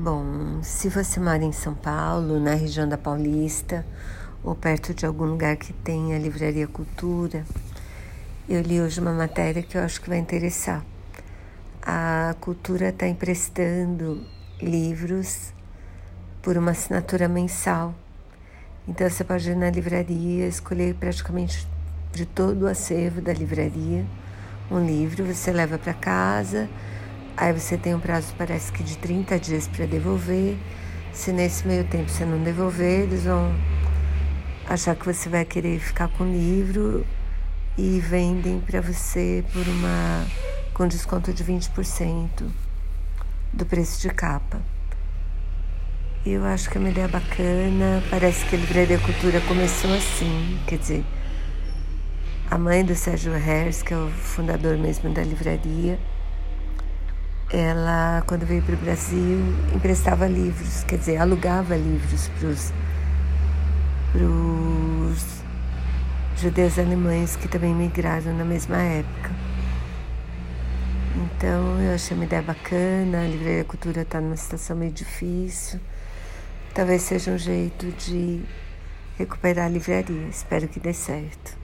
Bom, 0.00 0.62
se 0.62 0.88
você 0.88 1.18
mora 1.18 1.42
em 1.42 1.50
São 1.50 1.74
Paulo, 1.74 2.38
na 2.38 2.54
região 2.54 2.88
da 2.88 2.96
Paulista, 2.96 3.84
ou 4.44 4.54
perto 4.54 4.94
de 4.94 5.04
algum 5.04 5.24
lugar 5.24 5.56
que 5.56 5.72
tenha 5.72 6.16
livraria 6.16 6.68
cultura, 6.68 7.44
eu 8.48 8.62
li 8.62 8.80
hoje 8.80 9.00
uma 9.00 9.12
matéria 9.12 9.60
que 9.60 9.76
eu 9.76 9.82
acho 9.82 10.00
que 10.00 10.08
vai 10.08 10.18
interessar. 10.18 10.84
A 11.82 12.36
cultura 12.40 12.90
está 12.90 13.08
emprestando 13.08 14.24
livros 14.62 15.52
por 16.42 16.56
uma 16.56 16.70
assinatura 16.70 17.26
mensal. 17.26 17.92
Então 18.86 19.10
você 19.10 19.24
pode 19.24 19.50
ir 19.50 19.56
na 19.56 19.68
livraria, 19.68 20.46
escolher 20.46 20.94
praticamente 20.94 21.66
de 22.12 22.24
todo 22.24 22.66
o 22.66 22.68
acervo 22.68 23.20
da 23.20 23.32
livraria 23.32 24.06
um 24.70 24.84
livro, 24.84 25.24
você 25.24 25.50
leva 25.50 25.76
para 25.76 25.94
casa 25.94 26.68
Aí 27.40 27.52
você 27.52 27.76
tem 27.78 27.94
um 27.94 28.00
prazo, 28.00 28.34
parece 28.36 28.72
que 28.72 28.82
de 28.82 28.98
30 28.98 29.38
dias 29.38 29.68
para 29.68 29.86
devolver. 29.86 30.56
Se 31.12 31.30
nesse 31.30 31.64
meio 31.68 31.84
tempo 31.84 32.10
você 32.10 32.24
não 32.24 32.42
devolver, 32.42 33.02
eles 33.02 33.26
vão 33.26 33.54
achar 34.68 34.96
que 34.96 35.06
você 35.06 35.28
vai 35.28 35.44
querer 35.44 35.78
ficar 35.78 36.08
com 36.08 36.24
o 36.24 36.32
livro 36.32 37.06
e 37.78 38.00
vendem 38.00 38.58
para 38.58 38.80
você 38.80 39.44
por 39.52 39.64
uma 39.68 40.26
com 40.74 40.88
desconto 40.88 41.32
de 41.32 41.44
20% 41.44 42.28
do 43.52 43.64
preço 43.64 44.00
de 44.00 44.08
capa. 44.08 44.60
Eu 46.26 46.44
acho 46.44 46.68
que 46.68 46.76
é 46.76 46.80
uma 46.80 46.90
ideia 46.90 47.06
bacana. 47.06 48.02
Parece 48.10 48.44
que 48.46 48.56
a 48.56 48.58
Livraria 48.58 48.98
Cultura 48.98 49.40
começou 49.42 49.94
assim, 49.94 50.58
quer 50.66 50.78
dizer, 50.78 51.04
a 52.50 52.58
mãe 52.58 52.84
do 52.84 52.96
Sérgio 52.96 53.32
Hers, 53.32 53.80
que 53.80 53.94
é 53.94 53.96
o 53.96 54.10
fundador 54.10 54.76
mesmo 54.76 55.08
da 55.10 55.22
livraria, 55.22 56.00
ela, 57.50 58.22
quando 58.26 58.44
veio 58.44 58.62
para 58.62 58.74
o 58.74 58.78
Brasil, 58.78 59.38
emprestava 59.74 60.26
livros, 60.26 60.84
quer 60.84 60.98
dizer, 60.98 61.16
alugava 61.16 61.76
livros 61.76 62.28
para 62.38 62.48
os 62.48 62.72
judeus 66.36 66.78
alemães 66.78 67.36
que 67.36 67.48
também 67.48 67.74
migraram 67.74 68.36
na 68.36 68.44
mesma 68.44 68.76
época. 68.76 69.30
Então 71.16 71.80
eu 71.80 71.94
achei 71.94 72.16
uma 72.16 72.26
ideia 72.26 72.42
bacana, 72.42 73.22
a 73.22 73.26
Livraria 73.26 73.64
Cultura 73.64 74.02
está 74.02 74.20
numa 74.20 74.36
situação 74.36 74.76
meio 74.76 74.92
difícil. 74.92 75.80
Talvez 76.74 77.02
seja 77.02 77.32
um 77.32 77.38
jeito 77.38 77.86
de 77.92 78.42
recuperar 79.18 79.66
a 79.66 79.68
livraria. 79.68 80.28
Espero 80.28 80.68
que 80.68 80.78
dê 80.78 80.92
certo. 80.92 81.56